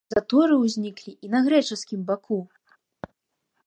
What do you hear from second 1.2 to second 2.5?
і на грэчаскім баку.